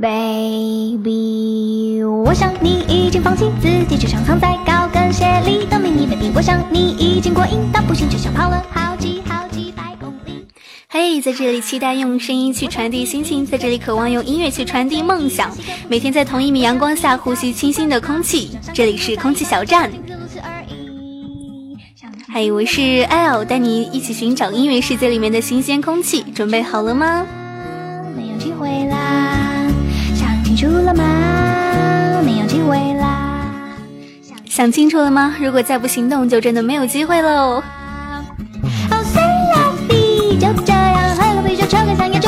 [0.00, 1.02] Baby，
[2.24, 6.06] 我想你已经放弃自己，就像藏在高跟鞋里的秘密。
[6.06, 10.46] Baby，我想你已经过瘾到不行，就像跑了好几好几百公里。
[10.88, 15.54] 嘿，在这里期待用声音去传递心情，在这里渴望用音乐去传递梦想。
[15.86, 19.92] 每天在同一米阳光下呼吸清新的空气，这里是空气小站。
[22.32, 27.26] 嘿，我是 L，带你一起寻找音乐世界里面的新鲜空气，准备好了吗？
[30.90, 32.20] 了吗？
[32.24, 33.38] 没有机会啦。
[34.46, 35.36] 想清楚了吗？
[35.40, 37.62] 如果再不行动，就真的没有机会喽。
[38.90, 42.20] 好酸呀，比就这样，喝了啤酒，抽根香烟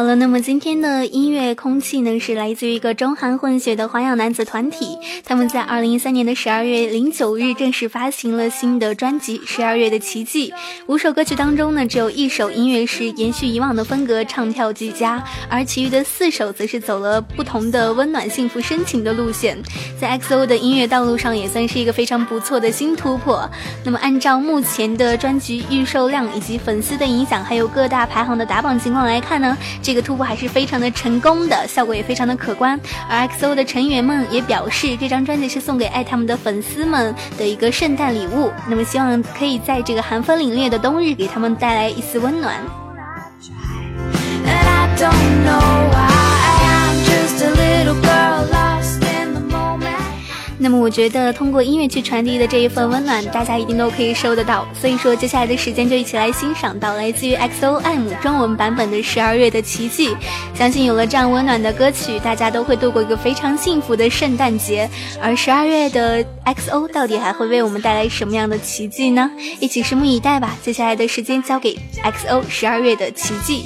[0.00, 4.96] 好了，那么今天的音乐空气呢，是来自于一个中韩混血的花样男子团体。
[5.26, 10.50] 他们在二零一三年的十二月零九日正式发行了新的专辑《十二月的奇迹》。
[10.86, 19.62] 五首歌曲当中呢，只有一首音乐是延续以往的风格，唱跳俱佳，而其余的四首则是走了不同的温暖、幸福、深情的路线。
[20.00, 23.46] 在 XO 的音乐道路上，也算是一个非常不错的新突破。
[23.84, 29.54] 那么，按照目前的专辑预售量以及粉丝的影响，还有各大排行的打榜情况来看呢？
[29.90, 32.78] 这个突破还是非常的成功的，效果也非常的可观。
[33.08, 38.52] 而 XO 的成员们也表示，这张专辑是送给爱他们的粉丝们的一个圣诞礼物。
[38.68, 42.54] 那么希望可以在这个寒风凛冽的冬日，给他们带来一丝温暖。
[50.62, 54.68] 那么我觉得通过音乐去传递的这一份温暖，大家一定都可以收得到。
[54.78, 60.10] 所以说，接下来的时间就一起来欣赏到来自于 XOM 中文版本的《十二月的奇迹》。
[60.54, 64.86] 相信有了这样温暖的歌曲，大家都会度过一个非常幸福的圣诞节。
[65.18, 69.30] 而十二月的 XO 到底还会为我们带来什么样的奇迹呢？
[69.60, 70.54] 一起拭目以待吧。
[70.62, 73.64] 接下来的时间交给 XO《十二月的奇迹》。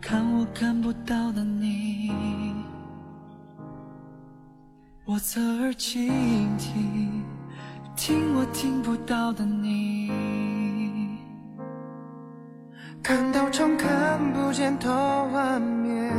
[0.00, 2.10] 看我看不到的你，
[5.04, 6.08] 我侧耳倾
[6.56, 7.24] 听，
[7.94, 10.10] 听我听不到的你。
[13.02, 14.88] 看到常看不见的
[15.28, 16.10] 画面，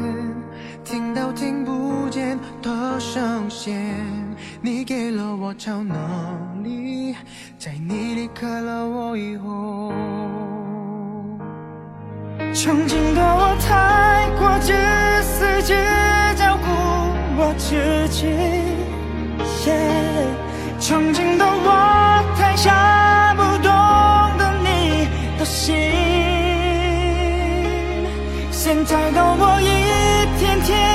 [0.83, 3.95] 听到听不见的声线。
[4.61, 7.15] 你给了我超能力，
[7.57, 9.93] 在你离开了我以后，
[12.53, 14.73] 曾经的我太过自
[15.21, 15.73] 私，只
[16.35, 16.65] 照顾
[17.37, 18.27] 我自己。
[20.79, 23.71] 曾经的我太傻，不懂
[24.39, 25.07] 得你
[25.37, 25.75] 的心。
[28.51, 29.69] 现在的我一
[30.39, 30.88] 天天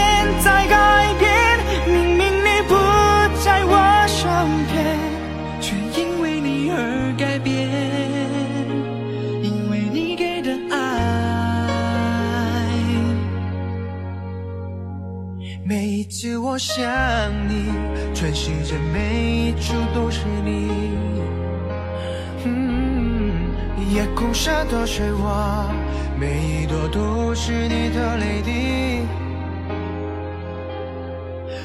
[15.66, 16.84] 每一次我想
[17.48, 17.72] 你。
[18.12, 20.69] 全世界每一处都是你，
[22.44, 23.32] 嗯
[23.91, 25.66] 夜空下的水花，
[26.20, 29.06] 每一朵都是你的泪滴。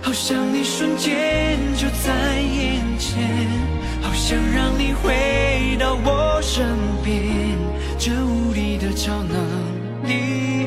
[0.02, 3.28] 好想你瞬间就在眼前，
[4.02, 6.66] 好想让你回到我身
[7.04, 7.22] 边，
[7.98, 9.36] 这无力的超能
[10.08, 10.59] 力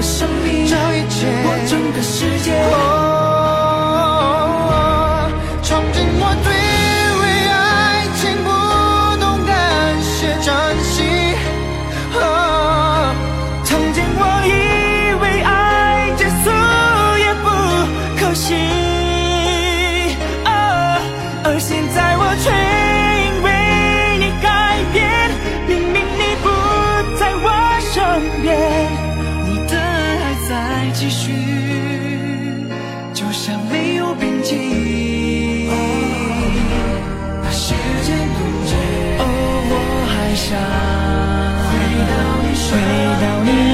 [0.00, 2.39] 个生命，这一切，我整个世界。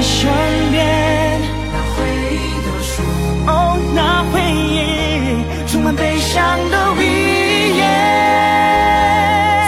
[0.01, 0.29] 身
[0.71, 0.77] 边。
[1.71, 1.97] 那回
[2.33, 2.35] 忆
[2.65, 3.01] 的书，
[3.47, 4.75] 哦，那回忆
[5.67, 7.03] 充满悲伤的语
[7.77, 7.81] 言。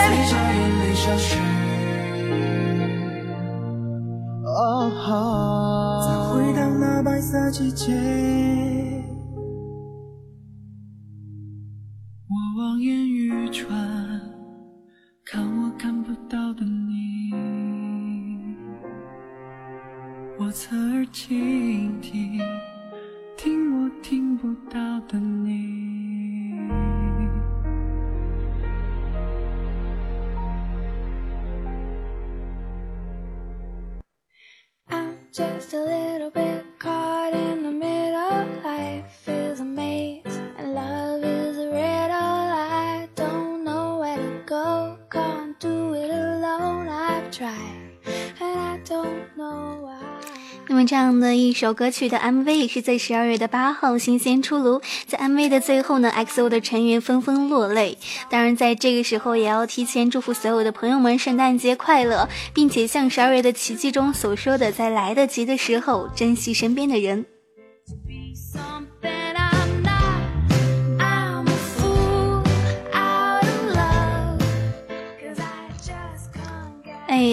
[0.06, 1.28] 随着眼泪消失。
[4.44, 4.46] 哦，
[6.06, 7.92] 再回到那白色季节，
[21.40, 22.59] 倾听，听
[50.86, 57.98] 这样的一首歌曲的 MV 也是在十二月的八号新鲜出炉，在 MV 的最后呢，XO 的成员纷纷落泪。
[58.28, 67.26] 当然，在这个时候也要提前祝福所有的朋友们圣诞节快乐，并且像十二月的奇迹中所说的，在来得及的时候珍惜身边的人。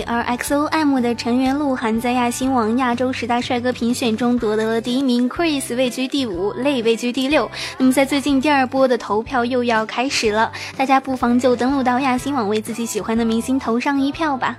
[0.08, 7.52] 而 XOM 的成员鹿晗在亚新网亚洲十大帅哥评选中夺得了第一名，Chris 位居第五，泪位居第六。
[7.78, 14.58] 那么在最近第二波的投票又要开始了，大家不妨就登录到亚新网，为自己喜欢的明星投上一票吧。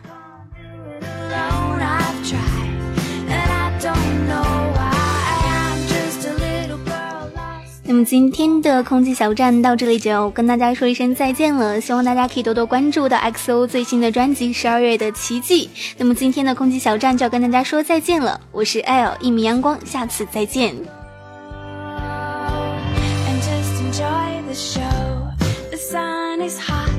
[7.90, 15.70] 那么今天的空气小站到这里就要跟大家说一声再见了，希望大家可以多多关注到 XO 最新的专辑《十二月的奇迹》。
[15.96, 20.74] 那么今天的空气小站就要跟大家说再见了，我是 L 一米阳光，下次再见。
[23.26, 25.32] and just enjoy the show.
[25.70, 26.97] The sun is hot.